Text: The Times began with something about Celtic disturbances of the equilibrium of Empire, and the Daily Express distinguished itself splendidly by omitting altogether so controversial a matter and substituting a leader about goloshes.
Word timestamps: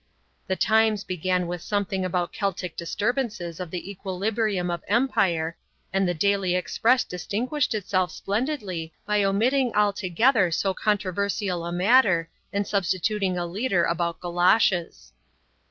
The 0.47 0.55
Times 0.55 1.03
began 1.03 1.45
with 1.45 1.61
something 1.61 2.03
about 2.03 2.33
Celtic 2.33 2.75
disturbances 2.75 3.59
of 3.59 3.69
the 3.69 3.87
equilibrium 3.91 4.71
of 4.71 4.81
Empire, 4.87 5.55
and 5.93 6.07
the 6.07 6.15
Daily 6.15 6.55
Express 6.55 7.03
distinguished 7.03 7.75
itself 7.75 8.09
splendidly 8.11 8.93
by 9.05 9.23
omitting 9.23 9.75
altogether 9.75 10.49
so 10.49 10.73
controversial 10.73 11.67
a 11.67 11.71
matter 11.71 12.31
and 12.51 12.65
substituting 12.65 13.37
a 13.37 13.45
leader 13.45 13.83
about 13.85 14.19
goloshes. 14.19 15.13